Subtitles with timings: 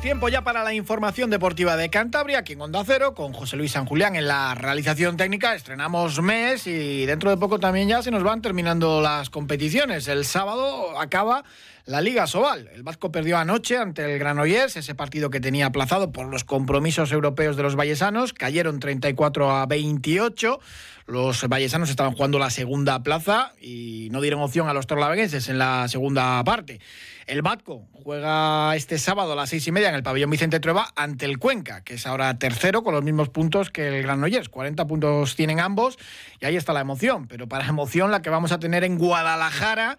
[0.00, 3.72] Tiempo ya para la información deportiva de Cantabria, aquí en Onda Cero, con José Luis
[3.72, 5.54] San Julián en la realización técnica.
[5.54, 10.06] Estrenamos mes y dentro de poco también ya se nos van terminando las competiciones.
[10.08, 11.44] El sábado acaba
[11.86, 12.68] la Liga Sobal.
[12.74, 17.10] El Vasco perdió anoche ante el Granollers, ese partido que tenía aplazado por los compromisos
[17.10, 18.34] europeos de los vallesanos.
[18.34, 20.60] Cayeron 34 a 28.
[21.06, 25.58] Los vallesanos estaban jugando la segunda plaza y no dieron opción a los torlaveguenses en
[25.58, 26.80] la segunda parte.
[27.26, 30.88] El Batco juega este sábado a las seis y media en el pabellón Vicente Trueba
[30.94, 34.50] ante el Cuenca, que es ahora tercero con los mismos puntos que el Granollers.
[34.50, 35.98] 40 puntos tienen ambos
[36.40, 37.26] y ahí está la emoción.
[37.26, 39.96] Pero para emoción la que vamos a tener en Guadalajara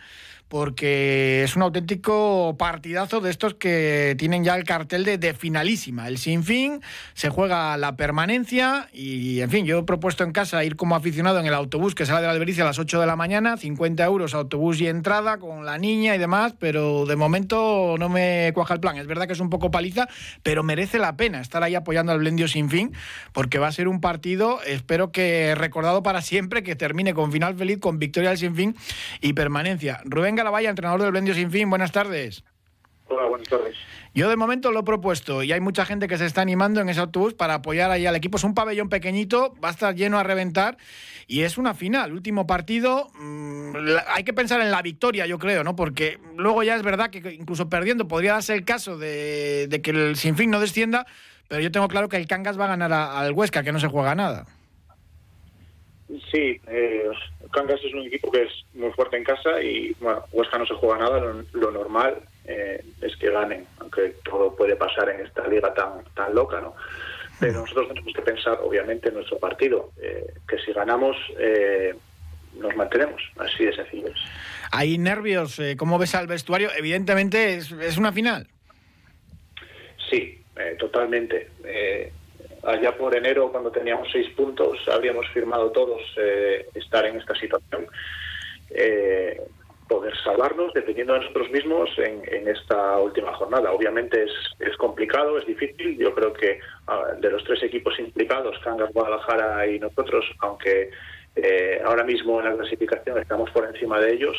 [0.47, 6.07] porque es un auténtico partidazo de estos que tienen ya el cartel de, finalísima.
[6.07, 6.81] El Sinfín
[7.13, 11.39] se juega la permanencia y, en fin, yo he propuesto en casa ir como aficionado
[11.39, 14.03] en el autobús que sale de la Albericia a las 8 de la mañana, 50
[14.05, 18.73] euros autobús y entrada con la niña y demás, pero de momento no me cuaja
[18.73, 18.97] el plan.
[18.97, 20.07] Es verdad que es un poco paliza,
[20.43, 22.93] pero merece la pena estar ahí apoyando al Blendio Sinfín
[23.33, 27.55] porque va a ser un partido, espero que recordado para siempre, que termine con final
[27.55, 28.75] feliz, con victoria del Sinfín
[29.21, 30.01] y permanencia.
[30.05, 32.43] Rubén Galavaya, entrenador del Blendio Sin Fin, buenas tardes.
[33.07, 33.75] Hola, buenas tardes.
[34.15, 36.87] Yo de momento lo he propuesto y hay mucha gente que se está animando en
[36.87, 38.37] ese autobús para apoyar ahí al equipo.
[38.37, 40.77] Es un pabellón pequeñito, va a estar lleno a reventar
[41.27, 43.09] y es una final, último partido.
[43.19, 43.75] Mm,
[44.07, 45.75] hay que pensar en la victoria, yo creo, ¿no?
[45.75, 50.15] Porque luego ya es verdad que incluso perdiendo podría darse el caso de, que el
[50.15, 51.05] Sinfín no descienda,
[51.49, 53.89] pero yo tengo claro que el Cangas va a ganar al Huesca, que no se
[53.89, 54.45] juega nada.
[56.31, 57.09] Sí, eh,
[57.51, 60.75] Cangas es un equipo que es muy fuerte en casa y bueno, Huesca no se
[60.75, 61.19] juega nada,
[61.51, 66.33] lo, normal eh, es que ganen, aunque todo puede pasar en esta liga tan, tan
[66.33, 66.75] loca, ¿no?
[67.39, 71.93] Pero nosotros tenemos que pensar, obviamente, en nuestro partido, eh, que si ganamos eh,
[72.57, 74.09] nos mantenemos, así de sencillo.
[74.71, 75.59] ¿Hay nervios?
[75.77, 76.69] ¿Cómo ves al vestuario?
[76.77, 78.47] Evidentemente es, es una final.
[80.09, 80.41] Sí,
[80.79, 81.49] totalmente
[82.63, 86.01] allá por enero, cuando teníamos seis puntos, habríamos firmado todos
[86.73, 87.87] estar en esta situación.
[88.69, 89.41] Eh,
[89.87, 93.71] poder salvarnos dependiendo de nosotros mismos en, esta última jornada.
[93.71, 95.97] Obviamente es, es, complicado, es difícil.
[95.97, 100.89] Yo creo que ah, de los tres equipos implicados, Cangas, Guadalajara y nosotros, aunque
[101.35, 104.37] eh, ahora mismo en la clasificación estamos por encima de ellos,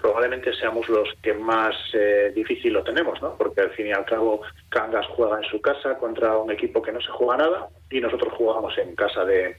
[0.00, 3.36] probablemente seamos los que más eh, difícil lo tenemos, ¿no?
[3.36, 6.92] Porque al fin y al cabo Cangas juega en su casa contra un equipo que
[6.92, 9.56] no se juega nada y nosotros jugamos en casa de,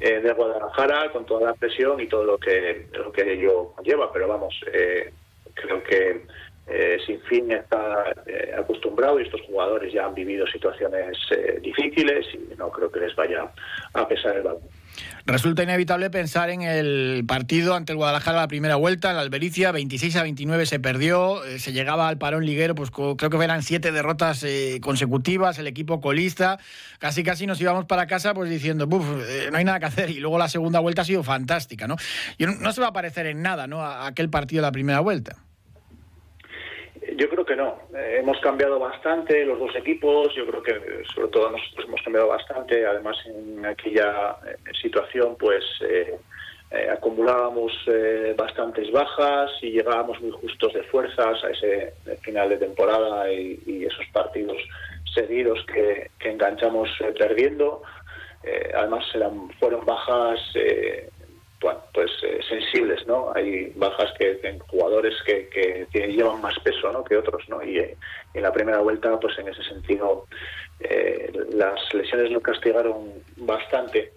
[0.00, 4.12] eh, de Guadalajara con toda la presión y todo lo que lo que ello lleva.
[4.12, 5.12] Pero vamos, eh,
[5.54, 6.22] creo que
[6.68, 8.14] eh, sin fin está
[8.56, 11.18] acostumbrado y estos jugadores ya han vivido situaciones
[11.60, 13.50] difíciles y no creo que les vaya
[13.92, 14.62] a pesar el balón.
[15.26, 19.72] Resulta inevitable pensar en el partido ante el Guadalajara la primera vuelta, en la Albericia,
[19.72, 23.62] 26 a 29 se perdió, eh, se llegaba al parón liguero, pues creo que eran
[23.62, 26.58] siete derrotas eh, consecutivas, el equipo colista,
[26.98, 28.86] casi casi nos íbamos para casa pues diciendo,
[29.26, 31.96] eh, no hay nada que hacer, y luego la segunda vuelta ha sido fantástica, ¿no?
[32.36, 33.80] Y no, se va a parecer en nada, ¿no?
[33.80, 35.38] A aquel partido de la primera vuelta.
[37.16, 37.78] Yo creo que no.
[37.96, 40.34] Eh, hemos cambiado bastante los dos equipos.
[40.34, 42.84] Yo creo que sobre todo nosotros hemos cambiado bastante.
[42.84, 46.18] Además, en aquella eh, situación, pues eh,
[46.90, 47.72] acumulábamos
[48.36, 54.06] bastantes bajas y llegábamos muy justos de fuerzas a ese final de temporada y, esos
[54.12, 54.56] partidos
[55.14, 57.80] seguidos que, enganchamos perdiendo.
[58.74, 60.40] además, eran, fueron bajas
[61.64, 63.32] bueno, pues eh, sensibles, ¿no?
[63.34, 67.02] Hay bajas que en jugadores que, llevan más peso, ¿no?
[67.02, 67.62] Que otros, ¿no?
[67.62, 67.96] Y eh,
[68.34, 70.26] en la primera vuelta, pues en ese sentido,
[70.80, 74.12] eh, las lesiones nos castigaron bastante.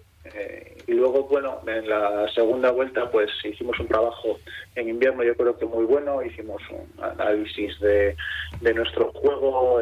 [0.86, 4.38] y luego, bueno, en la segunda vuelta, pues hicimos un trabajo
[4.74, 6.22] en invierno, yo creo que muy bueno.
[6.22, 8.14] Hicimos un análisis de,
[8.60, 9.80] de nuestro juego,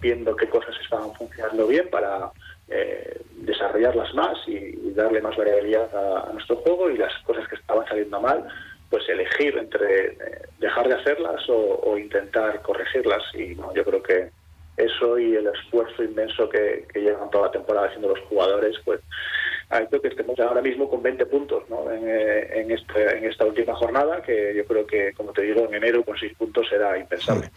[0.00, 2.32] viendo qué cosas estaban funcionando bien para
[2.68, 7.86] eh, desarrollarlas más y, darle más variabilidad a, nuestro juego y las cosas que estaban
[7.86, 8.46] saliendo mal,
[8.90, 10.18] pues elegir entre eh,
[10.58, 13.22] dejar de hacerlas o, intentar corregirlas.
[13.34, 14.30] Y yo creo que
[14.76, 19.00] eso y el esfuerzo inmenso que, llevan toda la temporada haciendo los jugadores, pues
[19.72, 21.90] ha hecho que estemos ahora mismo con 20 puntos ¿no?
[21.90, 25.74] en, eh, este, en, esta última jornada, que yo creo que, como te digo, en
[25.74, 27.50] enero con 6 puntos era impensable.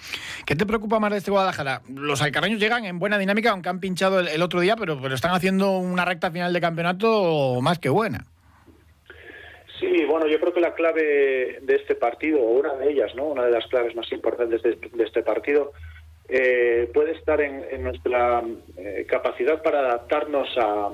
[0.45, 1.81] ¿Qué te preocupa más de este Guadalajara?
[1.93, 5.33] Los alcarreños llegan en buena dinámica, aunque han pinchado el, otro día, pero, pero están
[5.33, 8.25] haciendo una recta final de campeonato más que buena.
[9.77, 13.25] Sí, bueno, yo creo que la clave de este partido, o una de ellas, ¿no?
[13.25, 15.73] Una de las claves más importantes de, este partido,
[16.29, 18.41] eh, puede estar en, nuestra
[18.77, 20.91] eh, capacidad para adaptarnos a,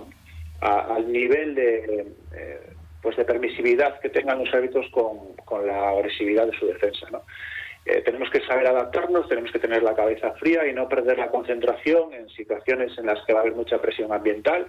[0.61, 2.05] al nivel de,
[2.35, 2.59] eh,
[3.01, 7.07] pues de permisividad que tengan los hábitos con, con la agresividad de su defensa.
[7.11, 7.23] ¿no?
[7.85, 11.29] Eh, tenemos que saber adaptarnos, tenemos que tener la cabeza fría y no perder la
[11.29, 14.67] concentración en situaciones en las que va a haber mucha presión ambiental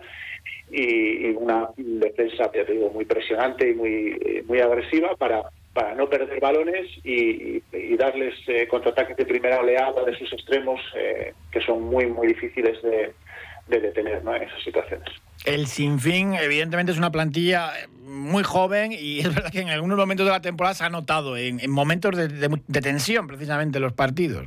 [0.70, 5.42] y, una defensa, te digo, muy presionante y muy, muy agresiva para,
[5.74, 7.60] para no perder balones y,
[7.96, 10.80] darles eh, contraataques de primera oleada de sus extremos
[11.52, 13.12] que son muy, muy difíciles de,
[13.72, 15.08] de detener en esas situaciones.
[15.44, 17.72] El Sinfín, evidentemente, es una plantilla
[18.02, 21.36] muy joven y es verdad que en algunos momentos de la temporada se ha notado
[21.36, 24.46] en, momentos de, tensión, precisamente, los partidos.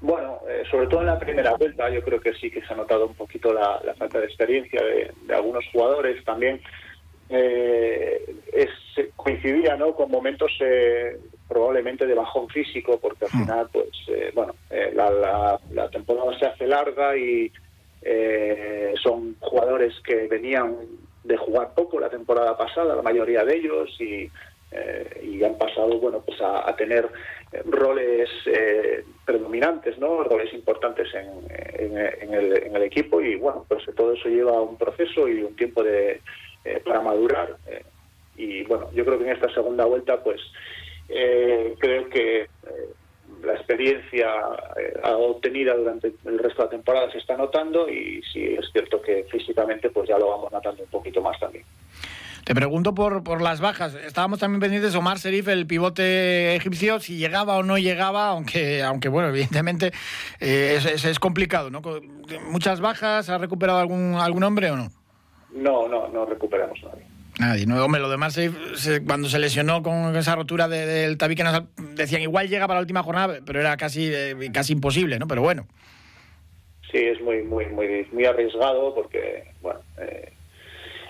[0.00, 2.76] Bueno, eh, sobre todo en la primera vuelta, yo creo que sí que se ha
[2.76, 6.24] notado un poquito la, falta de experiencia de, algunos jugadores.
[6.24, 6.60] También
[7.28, 8.34] eh,
[9.14, 9.94] coincidía ¿no?
[9.94, 13.42] con momentos eh, probablemente de bajón físico, porque al hmm.
[13.42, 13.88] final, pues,
[14.34, 17.52] bueno, la temporada se hace larga y
[18.02, 20.76] eh, son jugadores que venían
[21.24, 24.30] de jugar poco la temporada pasada, la mayoría de ellos, y,
[24.72, 27.08] eh, han pasado bueno pues a, tener
[27.64, 30.22] roles eh, predominantes, ¿no?
[30.22, 35.54] roles importantes en, el, equipo y bueno, pues todo eso lleva un proceso y un
[35.56, 36.20] tiempo de,
[36.84, 37.56] para madurar.
[38.36, 40.40] y bueno, yo creo que en esta segunda vuelta pues
[41.08, 42.48] creo que
[43.44, 44.28] la experiencia
[44.76, 49.00] eh, obtenida durante el resto de la temporada se está notando y sí es cierto
[49.00, 51.64] que físicamente pues ya lo vamos notando un poquito más también.
[52.44, 53.94] Te pregunto por, por las bajas.
[53.94, 58.82] Estábamos también pendientes de Omar Serif, el pivote egipcio, si llegaba o no llegaba, aunque,
[58.82, 59.92] aunque bueno, evidentemente
[60.40, 61.82] eh, es, es, complicado, ¿no?
[62.50, 63.28] ¿Muchas bajas?
[63.28, 64.90] ¿Ha recuperado algún, algún hombre o no?
[65.52, 67.09] No, no, no recuperamos nadie.
[67.38, 67.66] Nadie.
[67.66, 68.38] No, hombre, lo demás,
[69.06, 71.44] cuando se lesionó con esa rotura del tabique
[71.94, 75.26] decían igual llega para la última jornada, pero era casi, eh, casi imposible, ¿no?
[75.26, 75.66] Pero bueno.
[76.90, 80.32] Sí, es muy, muy, muy, muy arriesgado porque, bueno, eh,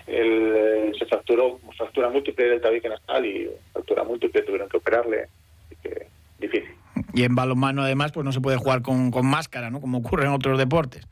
[0.07, 5.27] él se fracturó, fractura múltiple del tabique nasal y fractura múltiple tuvieron que operarle,
[5.67, 6.07] así que
[6.39, 6.75] difícil.
[7.15, 9.81] Y en balonmano además, pues no se puede jugar con, con máscara, ¿no?
[9.81, 11.07] Como ocurre en otros deportes.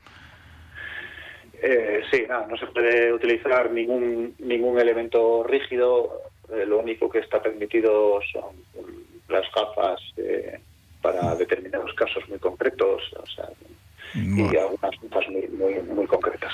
[1.61, 6.23] Eh, sí, no, no se puede utilizar ningún ningún elemento rígido.
[6.53, 8.57] Eh, lo único que está permitido son
[9.29, 10.59] las gafas eh,
[11.03, 13.49] para determinados casos muy concretos, o sea,
[14.15, 16.53] y algunas gafas muy, muy, concretas,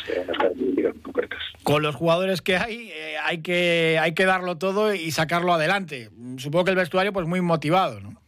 [1.02, 1.40] concretas.
[1.62, 2.92] Con los jugadores que hay,
[3.22, 6.10] hay que hay que darlo todo y sacarlo adelante.
[6.38, 8.24] Supongo que el vestuario, pues muy motivado, ¿no?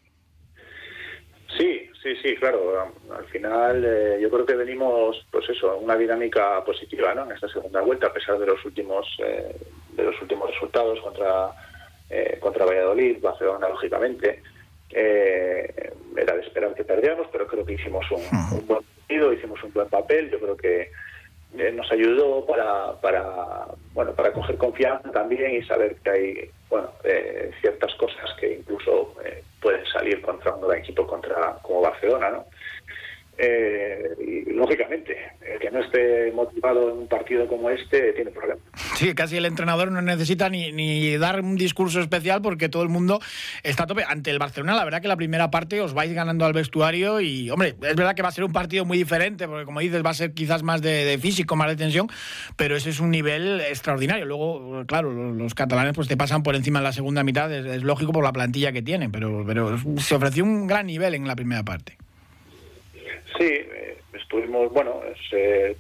[2.06, 2.93] Sí, Sí, claro.
[3.11, 7.25] Al final eh, yo creo que venimos, pues eso, una dinámica positiva, ¿no?
[7.25, 9.56] En esta segunda vuelta, a pesar de los últimos eh,
[9.91, 11.50] de los últimos resultados contra
[12.08, 14.41] eh, contra Valladolid, Barcelona, lógicamente.
[14.88, 18.23] era de esperar que perdiéramos, pero creo que hicimos un,
[18.69, 20.31] buen partido, hicimos un buen papel.
[20.31, 20.93] Yo creo que
[21.73, 26.91] nos ayudó para, para bueno para coger confianza también y saber que hay bueno
[27.61, 29.15] ciertas cosas que incluso
[29.61, 32.45] pueden salir contra un equipo contra como Barcelona, ¿no?
[33.39, 38.65] Eh, y lógicamente, el que no esté motivado en un partido como este tiene problemas.
[38.97, 42.88] Sí, casi el entrenador no necesita ni, ni, dar un discurso especial porque todo el
[42.88, 43.21] mundo
[43.62, 44.05] está a tope.
[44.09, 47.50] Ante el Barcelona, la verdad que la primera parte os vais ganando al vestuario y,
[47.50, 50.11] hombre, es verdad que va a ser un partido muy diferente porque, como dices, va
[50.11, 52.09] a ser quizás más de, físico, más de tensión,
[52.57, 54.25] pero ese es un nivel extraordinario.
[54.25, 58.12] Luego, claro, los, catalanes pues te pasan por encima en la segunda mitad, es, lógico
[58.12, 61.62] por la plantilla que tienen, pero, pero se ofreció un gran nivel en la primera
[61.62, 61.99] parte.
[63.38, 65.76] Sí, eh, estuvimos, bueno, eh,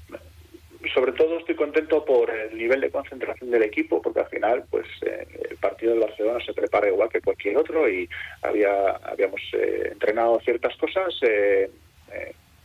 [0.88, 4.86] sobre todo estoy contento por el nivel de concentración del equipo, porque al final, pues
[5.02, 8.08] eh, el partido de Barcelona se prepara igual que cualquier otro y
[8.42, 11.14] había habíamos entrenado ciertas cosas,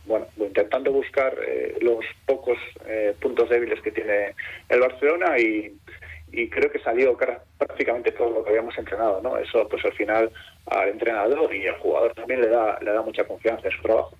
[0.04, 1.36] bueno, intentando buscar
[1.80, 2.58] los pocos
[3.20, 4.34] puntos débiles que tiene
[4.68, 5.72] el Barcelona y,
[6.32, 7.16] y creo que salió
[7.58, 9.36] prácticamente todo lo que habíamos entrenado, ¿no?
[9.36, 10.30] Eso, pues al final
[10.66, 14.16] al entrenador y al jugador también le da le da mucha confianza en su trabajo.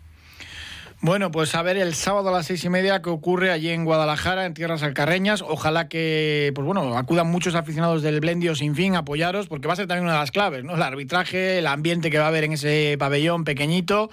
[1.04, 3.85] Bueno, pues a ver el sábado a las seis y media qué ocurre allí en
[3.85, 5.42] Guadalajara, en tierras alcarreñas.
[5.42, 9.73] Ojalá que, pues bueno, acudan muchos aficionados del Blendio sin fin a apoyaros, porque va
[9.73, 10.76] a ser también una de las claves, ¿no?
[10.76, 14.11] El arbitraje, el ambiente que va a haber en ese pabellón pequeñito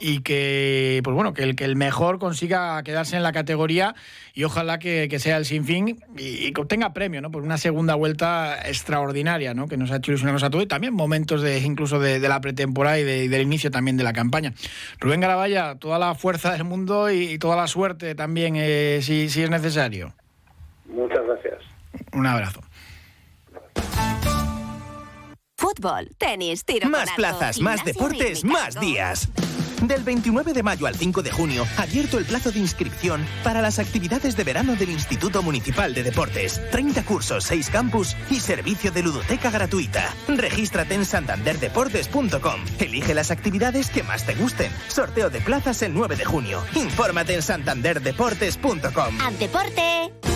[0.00, 3.94] y que, pues bueno, que el, que el mejor consiga quedarse en la categoría
[4.32, 7.30] y ojalá que, sea el sinfín y, y que obtenga premio, ¿no?
[7.30, 9.68] Por una segunda vuelta extraordinaria, ¿no?
[9.68, 12.98] Que nos ha hecho ilusionarnos a todos y también momentos de incluso de, la pretemporada
[12.98, 14.54] y, del inicio también de la campaña.
[14.98, 19.42] Rubén Garabaya, toda la fuerza del mundo y, toda la suerte también, eh, si, si
[19.42, 20.14] es necesario.
[20.86, 21.58] Muchas gracias.
[22.12, 22.60] Un abrazo.
[25.56, 26.88] Fútbol, tenis, tiro.
[26.88, 29.28] Más plazas, más deportes, más días.
[29.82, 33.78] Del 29 de mayo al 5 de junio, abierto el plazo de inscripción para las
[33.78, 36.60] actividades de verano del Instituto Municipal de Deportes.
[36.70, 40.14] 30 cursos, 6 campus y servicio de ludoteca gratuita.
[40.28, 42.64] Regístrate en santanderdeportes.com.
[42.78, 44.70] Elige las actividades que más te gusten.
[44.88, 46.62] Sorteo de plazas el 9 de junio.
[46.74, 49.20] Infórmate en santanderdeportes.com.
[49.20, 50.31] ¡Al!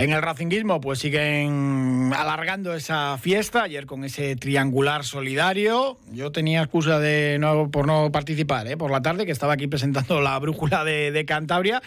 [0.00, 3.64] En el racinguismo, pues siguen alargando esa fiesta.
[3.64, 5.98] Ayer con ese triangular solidario.
[6.10, 8.78] Yo tenía excusa de no, por no participar ¿eh?
[8.78, 11.82] por la tarde, que estaba aquí presentando la brújula de, Cantabria.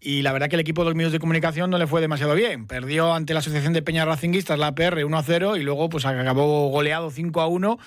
[0.00, 2.34] Y la verdad que el equipo de los medios de comunicación no le fue demasiado
[2.34, 2.66] bien.
[2.66, 6.70] Perdió ante la Asociación de Peñas Racinguistas, la PR, 1 0 y luego pues acabó
[6.70, 7.78] goleado 5 a 1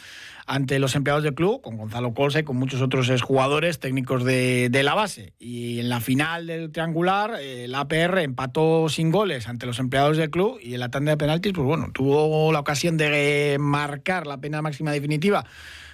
[0.45, 4.93] ante los empleados del club, con Gonzalo Colse con muchos otros jugadores técnicos de, la
[4.93, 5.33] base.
[5.39, 10.29] Y en la final del triangular, el APR empató sin goles ante los empleados del
[10.29, 14.39] club y en la tanda de penaltis, pues bueno, tuvo la ocasión de marcar la
[14.39, 15.45] pena máxima definitiva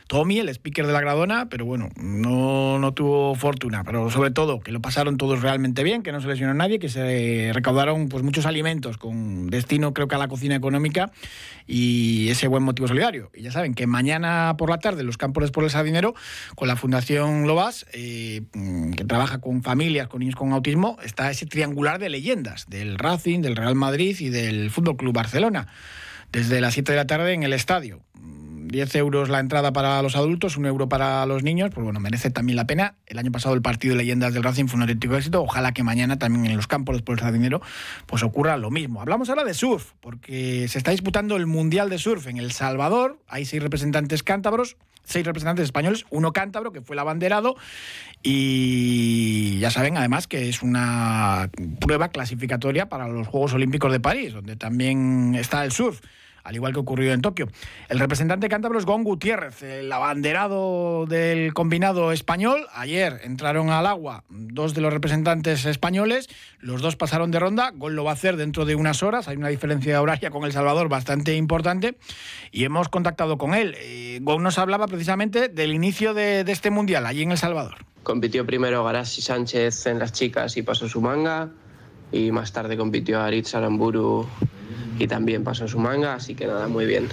[0.07, 3.83] Tommy, el speaker de la Gradona, pero bueno, no, no tuvo fortuna.
[3.83, 6.89] Pero sobre todo, que lo pasaron todos realmente bien, que no se lesionó nadie, que
[6.89, 11.11] se recaudaron pues muchos alimentos con destino, creo que a la cocina económica
[11.67, 13.29] y ese buen motivo solidario.
[13.33, 16.15] Y ya saben que mañana por la tarde, los campos por el Sardinero,
[16.55, 18.43] con la Fundación Lobas, eh,
[18.95, 23.41] que trabaja con familias, con niños con autismo, está ese triangular de leyendas del Racing,
[23.41, 25.67] del Real Madrid y del Fútbol Club Barcelona.
[26.31, 28.01] Desde las 7 de la tarde en el estadio
[28.67, 32.29] 10 euros la entrada para los adultos, un euro para los niños, pues bueno, merece
[32.29, 32.95] también la pena.
[33.05, 35.41] El año pasado el partido de leyendas del Racing fue un auténtico éxito.
[35.41, 37.61] Ojalá que mañana también en los campos por el dinero
[38.05, 39.01] pues ocurra lo mismo.
[39.01, 43.19] Hablamos ahora de surf, porque se está disputando el Mundial de Surf en El Salvador.
[43.27, 47.55] Hay seis representantes cántabros, seis representantes españoles, uno cántabro que fue el abanderado
[48.21, 54.33] y ya saben además que es una prueba clasificatoria para los Juegos Olímpicos de París,
[54.33, 56.01] donde también está el surf
[56.47, 57.49] al igual que ocurrió en Tokio.
[57.89, 62.67] El representante cántabro es Gon Gutiérrez, el abanderado del combinado español.
[62.73, 67.97] Ayer entraron al agua dos de los representantes españoles, los dos pasaron de ronda, Gon
[67.97, 70.87] lo va a hacer dentro de unas horas, hay una diferencia horaria con El Salvador
[70.87, 71.97] bastante importante
[72.53, 73.75] y hemos contactado con él.
[73.79, 77.75] Eh, Gon nos hablaba precisamente del inicio de, este mundial allí en El Salvador.
[78.03, 81.49] Compitió primero Garasi Sánchez en las chicas y pasó su manga
[82.09, 84.25] y más tarde compitió Aritz Aramburu
[84.99, 87.09] y también pasó su manga, así que nada, muy bien.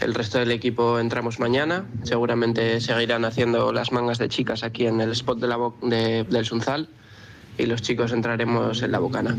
[0.00, 5.00] El resto del equipo entramos mañana, seguramente seguirán haciendo las mangas de chicas aquí en
[5.00, 6.88] el spot de la de, del Sunzal
[7.58, 9.36] y los chicos entraremos en la Bocana.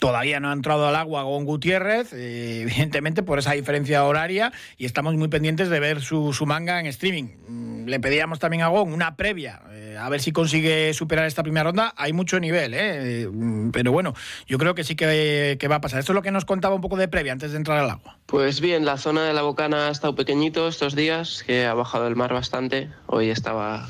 [0.00, 4.86] Todavía no ha entrado al agua con Gutiérrez, eh, evidentemente por esa diferencia horaria, y
[4.86, 7.28] estamos muy pendientes de ver su, manga en streaming.
[7.46, 11.42] Mm, le pedíamos también a Gon una previa, eh, a ver si consigue superar esta
[11.42, 11.92] primera ronda.
[11.98, 13.28] Hay mucho nivel, ¿eh?
[13.30, 14.14] Mm, pero bueno,
[14.46, 16.00] yo creo que sí que, que, va a pasar.
[16.00, 18.16] Esto es lo que nos contaba un poco de previa antes de entrar al agua.
[18.24, 22.08] Pues bien, la zona de la Bocana ha estado pequeñito estos días, que ha bajado
[22.08, 22.88] el mar bastante.
[23.06, 23.86] Hoy estaba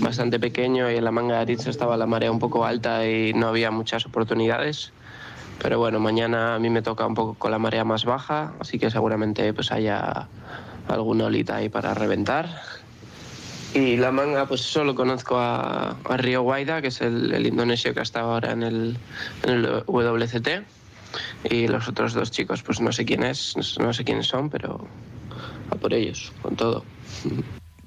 [0.00, 3.34] bastante pequeño y en la manga de Aritz estaba la marea un poco alta y
[3.34, 4.94] no había muchas oportunidades.
[5.60, 8.78] Pero bueno, mañana a mí me toca un poco con la marea más baja, así
[8.78, 10.28] que seguramente pues haya
[10.88, 12.48] alguna olita ahí para reventar.
[13.74, 18.04] Y la manga, pues solo conozco a, Río Guaida, que es el, indonesio que ha
[18.04, 18.96] estado ahora en el,
[19.42, 20.48] en el WCT.
[21.50, 24.86] Y los otros dos chicos, pues no sé quién es, no sé quiénes son, pero
[25.70, 26.84] a por ellos, con todo.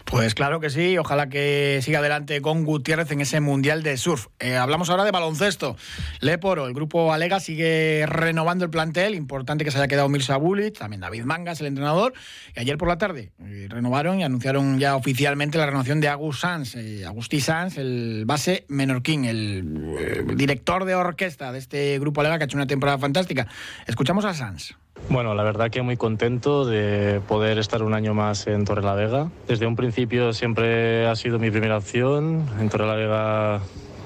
[0.09, 4.27] Pues claro que sí, ojalá que siga adelante con Gutiérrez en ese Mundial de Surf.
[4.39, 5.75] Eh, hablamos ahora de baloncesto.
[6.21, 10.77] Leporo, el grupo Alega sigue renovando el plantel, importante que se haya quedado Mirza Bulic,
[10.77, 12.13] también David Mangas, el entrenador,
[12.55, 16.39] y ayer por la tarde eh, renovaron y anunciaron ya oficialmente la renovación de Agus
[16.39, 22.37] Sanz, eh, Agustí Sanz, el base menorquín, el, director de orquesta de este grupo Alega
[22.37, 23.47] que ha hecho una temporada fantástica.
[23.85, 24.73] Escuchamos a Sanz.
[25.09, 29.31] Bueno, la verdad que muy contento de poder estar un año más en Torrelavega.
[29.47, 32.45] Desde un principio siempre ha sido mi primera opción.
[32.59, 33.61] En Torrelavega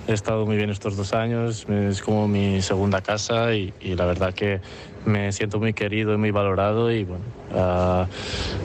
[0.07, 4.05] he estado muy bien estos dos años, es como mi segunda casa y, y la
[4.05, 4.61] verdad que
[5.05, 7.23] me siento muy querido y muy valorado y bueno,
[7.55, 8.07] a,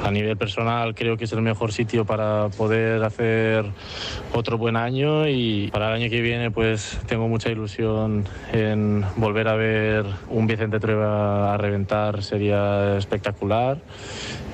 [0.02, 3.64] a nivel personal creo que es el mejor sitio para poder hacer
[4.34, 9.48] otro buen año y para el año que viene pues tengo mucha ilusión en volver
[9.48, 13.78] a ver un Vicente Trueba a reventar, sería espectacular.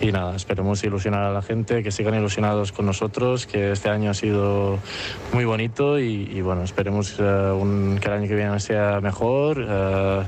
[0.01, 4.11] Y nada, esperemos ilusionar a la gente, que sigan ilusionados con nosotros, que este año
[4.11, 4.79] ha sido
[5.33, 9.65] muy bonito y, y bueno, esperemos eh, un- que el año que viene sea mejor,
[9.65, 10.23] eh,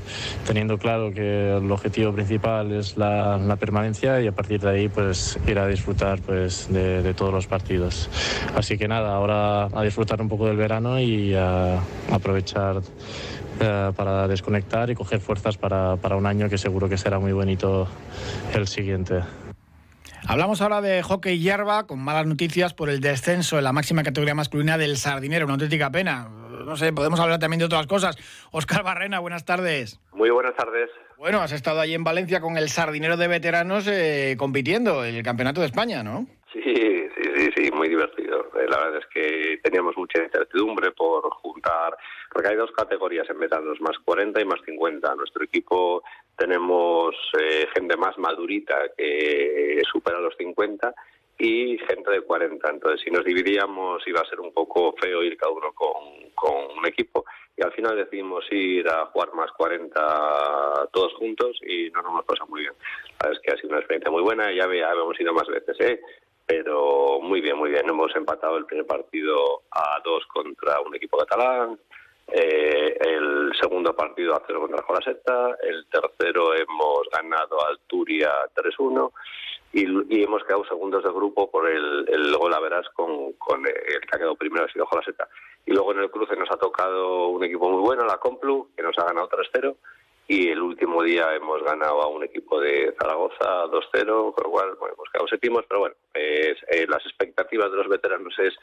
[0.47, 4.89] teniendo claro que el objetivo principal es la, la permanencia y a partir de ahí
[4.89, 8.09] pues ir a disfrutar pues de, de todos los partidos.
[8.55, 11.79] Así que nada, ahora a disfrutar un poco del verano y a
[12.11, 12.81] aprovechar
[13.59, 17.31] eh, para desconectar y coger fuerzas para, para un año que seguro que será muy
[17.31, 17.87] bonito
[18.53, 19.21] el siguiente.
[20.27, 24.33] Hablamos ahora de hockey hierba, con malas noticias por el descenso en la máxima categoría
[24.33, 26.27] masculina del Sardinero, una auténtica pena.
[26.65, 28.17] No sé, podemos hablar también de otras cosas.
[28.49, 29.99] Óscar Barrena, buenas tardes.
[30.13, 30.89] Muy buenas tardes.
[31.17, 35.23] Bueno, has estado allí en Valencia con el Sardinero de veteranos eh, compitiendo en el
[35.23, 36.27] Campeonato de España, ¿no?
[36.51, 38.51] Sí, sí, sí, sí, muy divertido.
[38.59, 41.95] Eh, La verdad es que teníamos mucha incertidumbre por juntar,
[42.31, 45.15] porque hay dos categorías en veteranos, más 40 y más 50.
[45.15, 46.03] Nuestro equipo
[46.37, 50.93] tenemos eh, gente más madurita que supera los 50
[51.39, 52.69] y gente de 40.
[52.69, 56.77] Entonces, si nos dividíamos iba a ser un poco feo ir cada uno con, con
[56.77, 57.25] un equipo.
[57.57, 62.25] Y al final decidimos ir a jugar más 40 todos juntos y no nos hemos
[62.25, 62.73] pasado muy bien.
[63.21, 64.51] La verdad es que ha sido una experiencia muy buena.
[64.51, 66.01] Ya habíamos ido más veces, ¿eh?
[66.45, 67.87] pero muy bien, muy bien.
[67.87, 71.79] Hemos empatado el primer partido a dos contra un equipo catalán.
[72.27, 79.11] eh, el segundo partido a cero contra Jolaseta, el tercero hemos ganado a Alturia 3-1
[79.73, 83.65] y, y hemos quedado segundos de grupo por el, el gol a veras con, con
[83.67, 85.27] el que ha quedado primero, ha sido Jolaseta.
[85.65, 88.83] Y luego en el cruce nos ha tocado un equipo muy bueno, la Complu, que
[88.83, 89.75] nos ha ganado 3-0
[90.27, 94.75] y el último día hemos ganado a un equipo de Zaragoza 2-0, con lo cual
[94.79, 96.55] bueno, hemos quedado séptimos, pero bueno, eh,
[96.89, 98.53] las expectativas de los veteranos es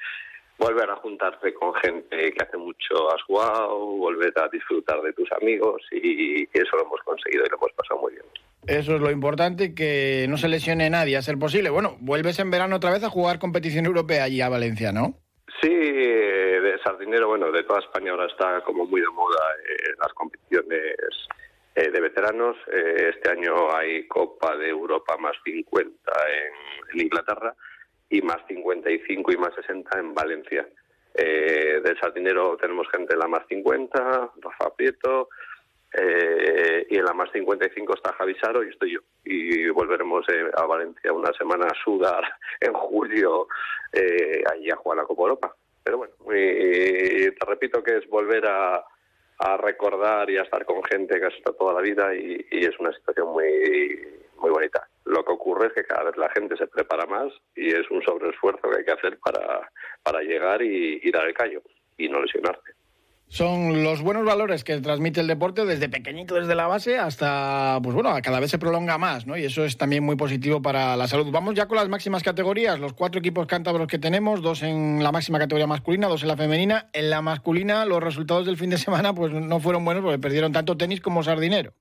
[0.59, 5.30] volver a juntarse con gente que hace mucho has jugado, volver a disfrutar de tus
[5.32, 8.25] amigos y, eso lo hemos conseguido y lo hemos pasado muy bien.
[8.66, 11.71] Eso es lo importante, que no se lesione nadie, a ser posible.
[11.71, 15.14] Bueno, vuelves en verano otra vez a jugar competición europea allí a Valencia, ¿no?
[16.83, 20.97] Sardinero, bueno, de toda España ahora está como muy de moda eh, las competiciones
[21.75, 22.57] eh, de veteranos.
[22.71, 25.91] Eh, este año hay Copa de Europa más 50
[26.29, 27.55] en, en Inglaterra
[28.11, 30.69] y más 55 y más 60 en Valencia.
[31.15, 35.29] Eh, del Sardinero tenemos gente en la más 50, Rafa Prieto,
[35.95, 39.01] y en la más 55 está Javi Saro y estoy yo.
[39.25, 42.25] Y volveremos a Valencia una semana a sudar
[42.61, 43.47] en julio
[44.51, 45.57] allí a jugar la Copa Europa.
[45.85, 46.37] Pero bueno, muy-
[47.38, 48.85] te repito que es volver a,
[49.38, 52.64] a recordar y a estar con gente que has estado toda la vida y, y
[52.64, 54.01] es una situación muy,
[54.37, 54.87] muy bonita.
[55.05, 58.03] Lo que ocurre es que cada vez la gente se prepara más y es un
[58.03, 59.71] sobreesfuerzo que hay que hacer para,
[60.03, 61.62] para llegar y, y dar el callo
[61.97, 62.73] y no lesionarte.
[63.33, 67.95] Son los buenos valores que transmite el deporte desde pequeñito, desde la base, hasta, pues
[67.95, 69.38] bueno, cada vez se prolonga más, ¿no?
[69.38, 71.29] Y eso es también muy positivo para la salud.
[71.33, 75.12] Vamos ya con las máximas categorías, los cuatro equipos cántabros que tenemos, dos en la
[75.12, 76.90] máxima categoría masculina, dos en la femenina.
[76.92, 80.53] En la masculina, los resultados del fin de semana, pues no fueron buenos porque perdieron
[80.53, 81.73] tanto tenis como sardinero.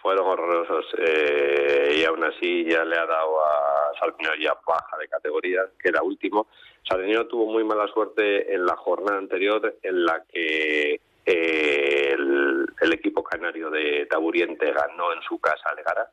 [0.00, 5.08] fueron horrorosos eh, y aún así ya le ha dado a Sardinero ya baja de
[5.08, 6.46] categoría, que era último.
[6.88, 13.22] Sardinero tuvo muy mala suerte en la jornada anterior en la que eh, el, equipo
[13.22, 16.08] canario de Taburiente ganó en su casa a Legara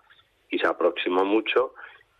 [0.50, 1.74] y se aproximó mucho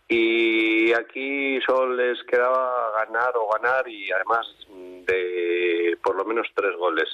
[0.08, 6.76] y aquí solo les quedaba ganar o ganar y además de por lo menos tres
[6.76, 7.08] goles.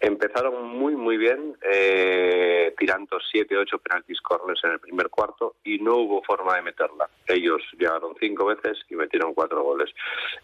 [0.00, 5.96] Empezaron muy, muy bien, eh, tirando 7-8 penaltis corners en el primer cuarto y no
[5.96, 7.08] hubo forma de meterla.
[7.26, 9.90] Ellos llegaron cinco veces y metieron cuatro goles.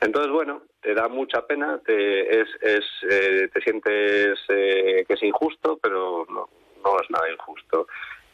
[0.01, 5.23] Entonces, bueno, te da mucha pena, te, es, es, eh, te sientes eh, que es
[5.23, 6.51] injusto, pero no,
[6.85, 7.87] no es nada injusto.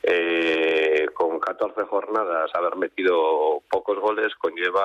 [0.05, 4.85] Eh, con 14 jornadas haber metido pocos goles conlleva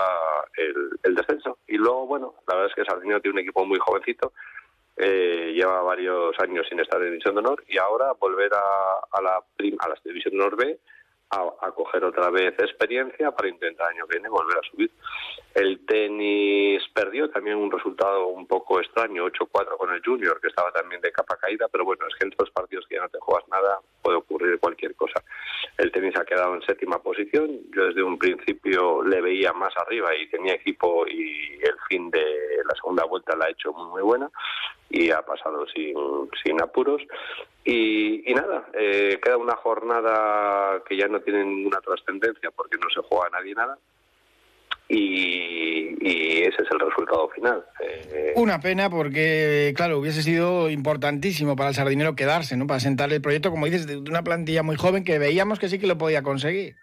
[0.56, 1.58] el, el descenso.
[1.68, 4.34] Y luego, bueno, la verdad es que Sardinio tiene un equipo muy jovencito,
[4.98, 9.22] eh, lleva varios años sin estar en División de Honor y ahora volver a, a
[9.22, 10.80] la, prim- a la División de Honor B
[11.30, 14.92] a, a coger otra vez experiencia para intentar el año que viene volver a subir.
[15.54, 20.72] El tenis perdió también un resultado un poco extraño, 8-4 con el Junior, que estaba
[20.72, 23.20] también de capa caída, pero bueno, es que en estos partidos que ya no te
[23.20, 25.24] juegas nada puede ocurrir cualquier cosa.
[25.78, 27.60] el tenis ha quedado en séptima posición.
[27.76, 32.24] Yo desde un principio le veía más arriba y tenía equipo y el fin de
[32.66, 34.30] la segunda vuelta la ha hecho muy, muy buena
[34.90, 35.96] y ha pasado sin,
[36.44, 37.02] sin apuros.
[37.66, 43.02] Y, nada, eh, queda una jornada que ya no tiene ninguna trascendencia porque no se
[43.02, 43.78] juega nadie nada
[44.90, 47.66] y, ese es el resultado final.
[47.82, 52.68] Eh, Una pena porque, claro, hubiese sido importantísimo para el sardinero quedarse, ¿no?
[52.68, 55.80] Para sentar el proyecto, como dices, de una plantilla muy joven que veíamos que sí
[55.80, 56.76] que lo podía conseguir.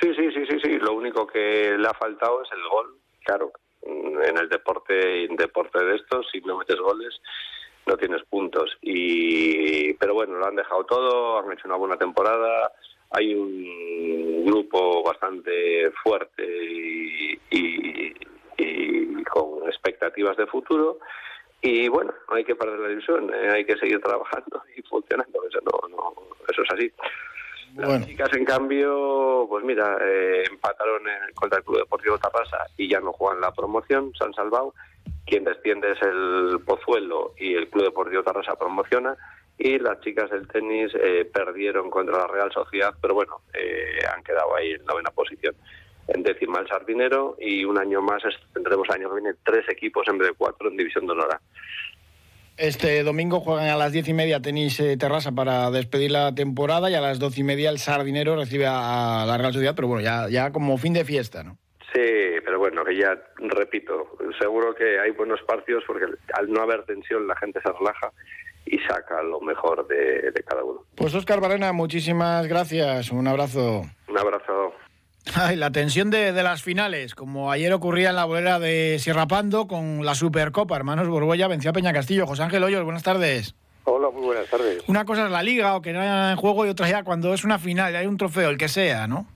[0.00, 0.78] Sí, sí, sí, sí, sí.
[0.78, 2.96] Lo único que le ha faltado es el gol.
[3.24, 7.20] Claro, en el deporte, en deporte de estos, si no metes goles,
[7.86, 8.76] no tienes puntos.
[8.82, 12.72] Y, pero bueno, lo han dejado todo, han hecho una buena temporada
[13.10, 16.44] hay un grupo bastante fuerte
[17.50, 18.14] y,
[19.24, 20.98] con expectativas de futuro
[21.60, 25.40] y bueno, no hay que perder la ilusión, eh, hay que seguir trabajando y funcionando,
[25.48, 26.14] eso, no,
[26.48, 26.92] eso es así.
[27.76, 31.02] Las chicas, en cambio, pues mira, eh, empataron
[31.34, 34.74] contra el Club Deportivo Tarrasa y ya no juegan la promoción, se han salvado.
[35.26, 39.16] Quien desciende es el Pozuelo y el Club Deportivo Tarrasa promociona
[39.58, 44.22] y las chicas del tenis eh, perdieron contra la Real Sociedad, pero bueno, eh, han
[44.22, 45.54] quedado ahí en novena posición.
[46.06, 48.22] En décima el Sardinero y un año más
[48.54, 51.40] tendremos año que viene tres equipos en vez de cuatro en División de Honor.
[52.56, 56.90] Este domingo juegan a las diez y media tenis eh, Terrassa para despedir la temporada
[56.90, 60.02] y a las doce y media el Sardinero recibe a la Real Sociedad, pero bueno,
[60.02, 61.58] ya, ya como fin de fiesta, ¿no?
[61.92, 62.00] Sí,
[62.44, 67.26] pero bueno, que ya repito, seguro que hay buenos partidos porque al no haber tensión
[67.26, 68.12] la gente se relaja
[68.66, 70.82] y saca lo mejor de, cada uno.
[70.94, 73.10] Pues Oscar Barrena, muchísimas gracias.
[73.10, 73.82] Un abrazo.
[74.08, 74.74] Un abrazo.
[75.34, 79.66] Ay, la tensión de, las finales, como ayer ocurría en la bolera de Sierra Pando
[79.66, 82.26] con la Supercopa, hermanos Borbolla venció a Peña Castillo.
[82.26, 83.54] José Ángel Hoyos, buenas tardes.
[83.84, 84.82] Hola, muy buenas tardes.
[84.86, 87.32] Una cosa es la liga o que no haya en juego y otra ya cuando
[87.32, 89.26] es una final, hay un trofeo, el que sea, ¿no?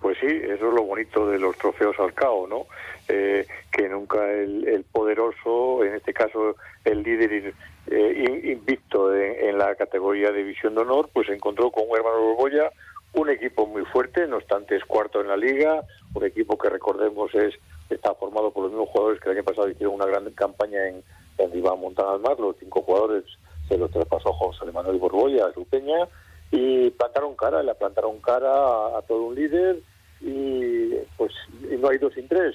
[0.00, 2.66] Pues sí, eso es lo bonito de los trofeos al cabo, ¿no?
[3.08, 7.54] Eh, que nunca el, poderoso, en este caso el líder
[7.88, 12.20] eh, invicto en, la categoría de División de Honor, pues se encontró con un hermano
[12.20, 12.70] Borbolla,
[13.14, 15.82] un equipo muy fuerte, no obstante es cuarto en la liga,
[16.14, 17.54] un equipo que recordemos es
[17.90, 21.02] está formado por los mismos jugadores que el año pasado hicieron una gran campaña en,
[21.36, 23.24] en Rivá Montana Mar, los cinco jugadores
[23.68, 26.08] se los traspasó José Manuel Borbolla su peña
[26.50, 29.78] y plantaron cara, le plantaron cara a, todo un líder
[30.20, 31.32] y pues
[31.78, 32.54] no hay dos sin tres.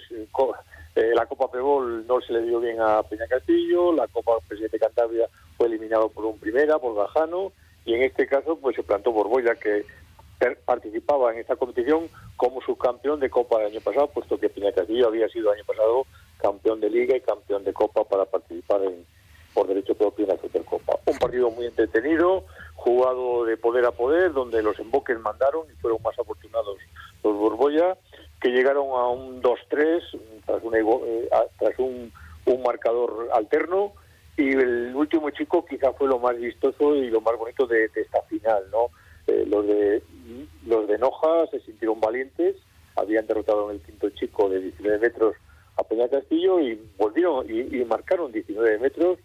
[0.98, 4.80] Eh, la Copa Pebol no se le dio bien a Peña Castillo, la Copa Presidente
[4.80, 7.52] Cantabria fue eliminado por un primera, por Gajano,
[7.86, 9.86] y en este caso pues se plantó Borbolla, que
[10.66, 15.10] participaba en esta competición como subcampeón de Copa del año pasado, puesto que Peña Castillo
[15.10, 16.08] había sido el año pasado
[16.42, 19.06] campeón de Liga y campeón de Copa para participar en,
[19.54, 20.98] por derecho propio en la Supercopa.
[21.06, 26.02] Un partido muy entretenido, jugado de poder a poder, donde los emboques mandaron y fueron
[26.02, 26.78] más afortunados
[27.24, 27.98] los Borbolla,
[28.42, 30.02] que llegaron a un 2-3
[30.48, 31.30] tras, un, eh,
[31.60, 32.12] tras un,
[32.46, 33.94] un marcador alterno
[34.38, 38.22] y el último chico quizá fue lo más vistoso y lo más bonito de, esta
[38.24, 38.90] final, ¿no?
[39.26, 40.02] Eh, los de
[40.66, 42.56] los de Noja se sintieron valientes,
[42.96, 45.36] habían derrotado en el quinto chico de 19 metros
[45.78, 49.18] a Peña Castillo y volvieron y, marcaron 19 metros,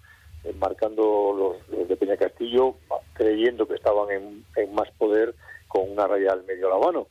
[0.45, 2.77] eh, marcando los, de Peña Castillo
[3.13, 5.35] creyendo que estaban en, en, más poder
[5.69, 7.07] con una raya al medio a la mano,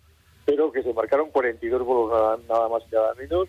[0.45, 3.47] pero que se marcaron 42 bolos nada, nada más y nada menos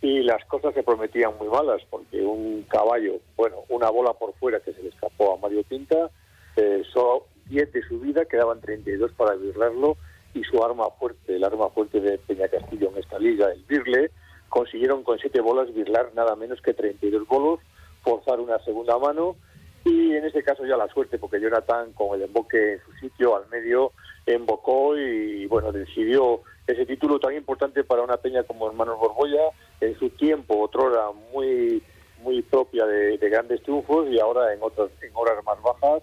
[0.00, 4.60] y las cosas se prometían muy malas porque un caballo, bueno, una bola por fuera
[4.60, 6.10] que se le escapó a Mario Pinta,
[6.56, 9.96] eh, solo 10 de su vida, quedaban 32 para virlarlo
[10.34, 14.10] y su arma fuerte, el arma fuerte de Peña Castillo en esta liga, el Birle,
[14.48, 17.60] consiguieron con 7 bolas virlar nada menos que 32 bolos,
[18.02, 19.36] forzar una segunda mano
[19.84, 23.36] y en este caso ya la suerte porque Jonathan con el emboque en su sitio
[23.36, 23.92] al medio
[24.26, 29.98] embocó y bueno decidió ese título tan importante para una peña como Hermanos Borbolla en
[29.98, 31.82] su tiempo, otrora muy
[32.22, 36.02] muy propia de, grandes triunfos y ahora en otras en horas más bajas,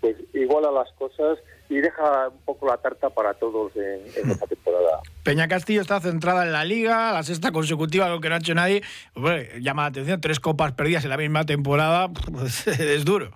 [0.00, 5.00] pues iguala las cosas y deja un poco la tarta para todos en, esta temporada.
[5.24, 8.54] Peña Castillo está centrada en la liga, la sexta consecutiva, algo que no ha hecho
[8.54, 8.82] nadie.
[9.60, 13.30] llama la atención, tres copas perdidas en la misma temporada, pues, es duro.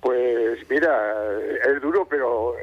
[0.00, 1.14] Pues mira,
[1.66, 2.54] es duro, pero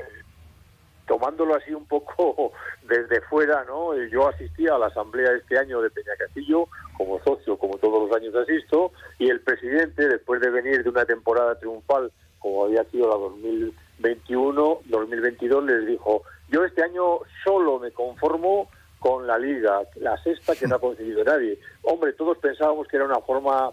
[1.07, 2.53] tomándolo así un poco
[2.87, 3.95] desde fuera, ¿no?
[4.07, 6.67] Yo asistí a la asamblea este año de Peña Castillo
[6.97, 11.05] como socio, como todos los años asisto, y el presidente, después de venir de una
[11.05, 12.11] temporada triunfal
[12.43, 19.25] como había sido la 2021, 2022, les dijo, yo este año solo me conformo con
[19.25, 21.57] la liga, la sexta que no ha conseguido nadie.
[21.83, 23.71] Hombre, todos pensábamos que era una forma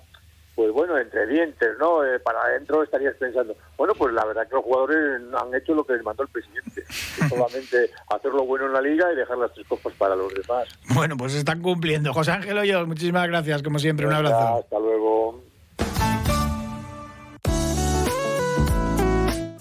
[0.55, 2.05] pues bueno, entre dientes, ¿no?
[2.05, 5.85] Eh, para adentro estarías pensando, bueno, pues la verdad que los jugadores han hecho lo
[5.85, 6.85] que les mandó el presidente,
[7.29, 10.69] solamente hacer lo bueno en la liga y dejar las tres copas para los demás.
[10.93, 12.13] Bueno, pues están cumpliendo.
[12.13, 14.59] José Ángel Hoyos, muchísimas gracias, como siempre, un abrazo.
[14.59, 15.50] Hasta luego.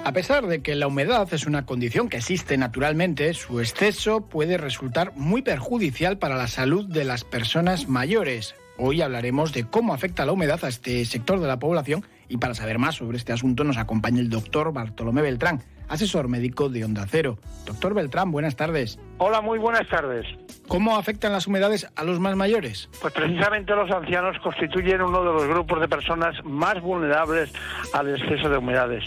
[0.09, 4.57] A pesar de que la humedad es una condición que existe naturalmente, su exceso puede
[4.57, 8.55] resultar muy perjudicial para la salud de las personas mayores.
[8.79, 12.55] Hoy hablaremos de cómo afecta la humedad a este sector de la población y para
[12.55, 17.05] saber más sobre este asunto nos acompaña el doctor Bartolomé Beltrán, asesor médico de Onda
[17.07, 17.37] Cero.
[17.67, 18.97] Doctor Beltrán, buenas tardes.
[19.21, 20.25] Hola, muy buenas tardes.
[20.69, 22.87] ¿Cómo afectan las humedades a los más mayores?
[23.01, 27.51] Pues precisamente los ancianos constituyen uno de los grupos de personas más vulnerables
[27.91, 29.03] al exceso de humedades.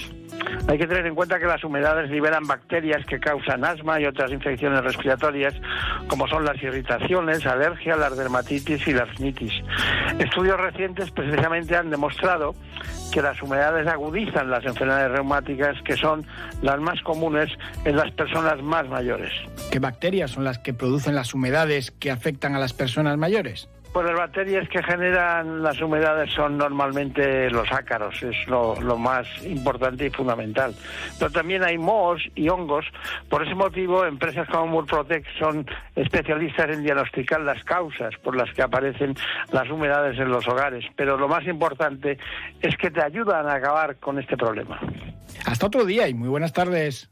[0.69, 4.33] Hay que tener en cuenta que las humedades liberan bacterias que causan asma y otras
[4.33, 5.55] infecciones respiratorias,
[6.09, 9.53] como son las irritaciones, alergia, las dermatitis y la rinitis.
[10.19, 12.55] Estudios recientes precisamente han demostrado
[13.13, 16.27] que las humedades agudizan las enfermedades reumáticas, que son
[16.61, 17.51] las más comunes
[17.85, 19.31] en las personas más mayores.
[19.71, 23.69] ¿Qué bacterias son las que producen las humedades que afectan a las personas mayores?
[23.93, 29.29] Pues las bacterias que generan las humedades son normalmente los ácaros, es lo, lo, más
[29.45, 30.75] importante y fundamental.
[31.19, 32.87] Pero también hay mohos y hongos.
[33.29, 38.63] Por ese motivo, empresas como Murprotec son especialistas en diagnosticar las causas por las que
[38.63, 39.15] aparecen
[39.53, 40.85] las humedades en los hogares.
[40.97, 42.19] Pero lo más importante
[42.61, 44.81] es que te ayudan a acabar con este problema.
[45.45, 47.12] Hasta otro día y muy buenas tardes.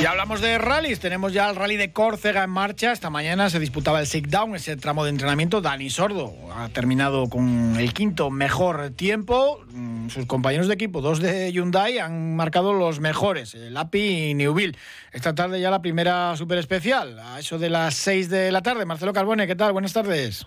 [0.00, 0.98] Y hablamos de rallies.
[0.98, 2.90] Tenemos ya el rally de Córcega en marcha.
[2.90, 5.60] Esta mañana se disputaba el sit-down, ese tramo de entrenamiento.
[5.60, 9.60] Dani Sordo ha terminado con el quinto mejor tiempo.
[9.68, 14.34] Mm, sus compañeros de equipo, dos de Hyundai, han marcado los mejores, el API y
[14.34, 14.74] Newville.
[15.12, 18.86] Esta tarde ya la primera super especial, a eso de las seis de la tarde.
[18.86, 19.74] Marcelo Carbone, ¿qué tal?
[19.74, 20.46] Buenas tardes.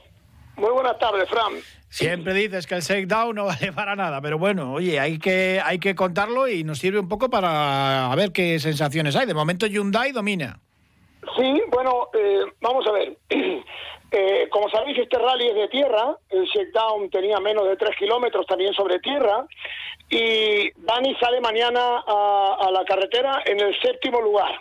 [0.56, 1.54] Muy buenas tardes, Fran.
[1.90, 5.80] Siempre dices que el shakedown no vale para nada, pero bueno, oye, hay que, hay
[5.80, 9.26] que contarlo y nos sirve un poco para ver qué sensaciones hay.
[9.26, 10.60] De momento Hyundai domina.
[11.38, 13.18] Sí, bueno, eh, vamos a ver.
[14.16, 16.16] Eh, como sabéis, este rally es de tierra.
[16.30, 19.48] El shakedown tenía menos de 3 kilómetros también sobre tierra.
[20.08, 24.52] Y Dani sale mañana a, a la carretera en el séptimo lugar.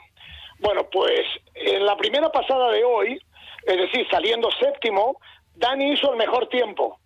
[0.58, 1.20] Bueno, pues
[1.54, 3.20] en la primera pasada de hoy,
[3.66, 5.18] es decir, saliendo séptimo,
[5.54, 6.98] Dani hizo el mejor tiempo.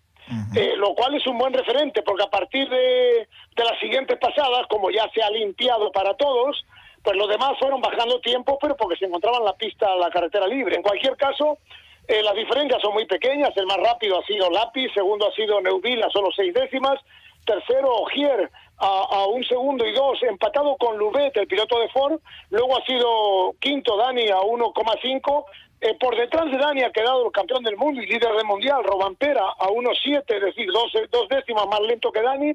[0.55, 4.67] Eh, lo cual es un buen referente, porque a partir de, de, las siguientes pasadas,
[4.67, 6.65] como ya se ha limpiado para todos,
[7.01, 10.75] pues los demás fueron bajando tiempo, pero porque se encontraban la pista, la carretera libre.
[10.75, 11.59] En cualquier caso,
[12.07, 13.55] eh, las diferencias son muy pequeñas.
[13.55, 16.99] El más rápido ha sido Lápiz, segundo ha sido Neuville a solo seis décimas,
[17.45, 22.19] tercero Ogier a, a, un segundo y dos, empatado con Lubet, el piloto de Ford,
[22.49, 25.45] luego ha sido quinto Dani a 1,5
[25.79, 28.83] eh, por detrás de Dani ha quedado el campeón del mundo y líder del mundial,
[28.83, 32.53] Robampera, a 1.7, es decir, dos, dos décimas más lento que Dani.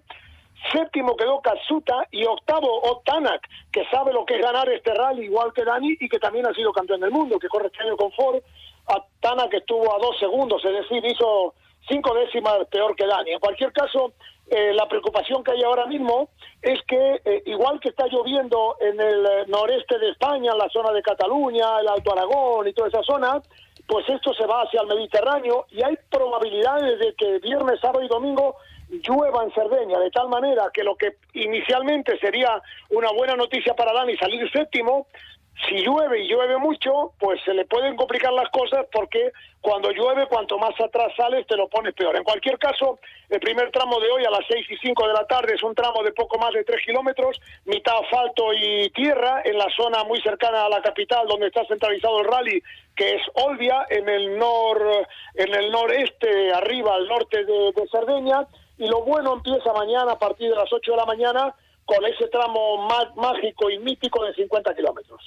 [0.73, 5.53] Séptimo quedó Katsuta y octavo Otanak, que sabe lo que es ganar este rally igual
[5.53, 8.13] que Dani y que también ha sido campeón del mundo, que corre este año con
[8.13, 8.41] Ford.
[8.87, 11.55] Otanak estuvo a dos segundos, es decir, hizo
[11.89, 13.33] cinco décimas peor que Dani.
[13.33, 14.13] En cualquier caso,
[14.49, 16.29] eh, la preocupación que hay ahora mismo
[16.61, 20.69] es que, eh, igual que está lloviendo en el eh, noreste de España, en la
[20.69, 23.41] zona de Cataluña, el Alto Aragón y toda esa zona,
[23.87, 28.09] pues esto se va hacia el Mediterráneo y hay probabilidades de que viernes, sábado y
[28.09, 28.57] domingo
[28.91, 33.93] llueva en Cerdeña, de tal manera que lo que inicialmente sería una buena noticia para
[33.93, 35.07] Dani salir séptimo,
[35.69, 40.27] si llueve y llueve mucho, pues se le pueden complicar las cosas porque cuando llueve,
[40.27, 42.17] cuanto más atrás sales, te lo pones peor.
[42.17, 45.25] En cualquier caso, el primer tramo de hoy a las seis y cinco de la
[45.27, 49.57] tarde es un tramo de poco más de tres kilómetros, mitad asfalto y tierra, en
[49.59, 52.63] la zona muy cercana a la capital donde está centralizado el rally,
[52.97, 58.47] que es Olvia, en el, nor, en el noreste, arriba, al norte de, de Cerdeña.
[58.79, 62.29] Y lo bueno empieza mañana a partir de las 8 de la mañana con ese
[62.29, 65.21] tramo mágico y mítico de 50 kilómetros.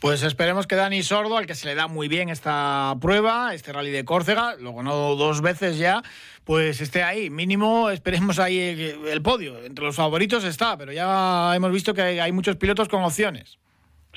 [0.00, 3.72] Pues esperemos que Dani Sordo, al que se le da muy bien esta prueba, este
[3.72, 6.02] rally de Córcega, lo ganó dos veces ya,
[6.44, 7.30] pues esté ahí.
[7.30, 9.58] Mínimo esperemos ahí el, el podio.
[9.64, 13.58] Entre los favoritos está, pero ya hemos visto que hay muchos pilotos con opciones.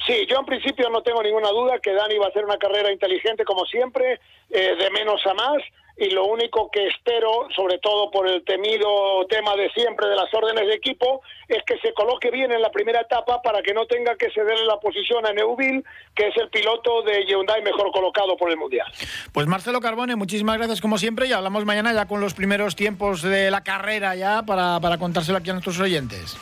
[0.05, 2.91] Sí, yo en principio no tengo ninguna duda que Dani va a hacer una carrera
[2.91, 5.62] inteligente como siempre, eh, de menos a más,
[5.97, 10.34] y lo único que espero, sobre todo por el temido tema de siempre de las
[10.34, 13.86] órdenes de equipo, es que se coloque bien en la primera etapa para que no
[13.86, 15.84] tenga que cederle la posición a Neuville,
[16.15, 18.88] que es el piloto de Hyundai mejor colocado por el Mundial.
[19.34, 23.21] Pues Marcelo Carbone, muchísimas gracias como siempre y hablamos mañana ya con los primeros tiempos
[23.21, 26.38] de la carrera ya para, para contárselo aquí a nuestros oyentes.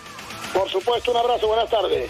[0.54, 2.10] Por supuesto, un abrazo, buenas tardes.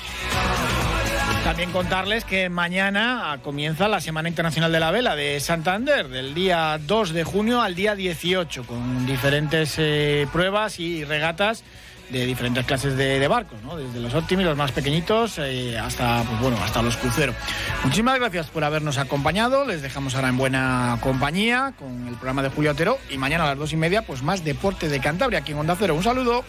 [1.43, 6.79] También contarles que mañana comienza la Semana Internacional de la Vela de Santander, del día
[6.85, 11.63] 2 de junio al día 18, con diferentes eh, pruebas y regatas
[12.09, 13.77] de diferentes clases de, barcos, ¿no?
[13.77, 17.35] desde los óptimos, los más pequeñitos, eh, hasta, pues bueno, hasta los cruceros.
[17.83, 19.65] Muchísimas gracias por habernos acompañado.
[19.65, 23.47] Les dejamos ahora en buena compañía con el programa de Julio Otero y mañana a
[23.47, 25.95] las dos y media, pues más deporte de Cantabria aquí en Onda Cero.
[25.95, 26.43] Un saludo.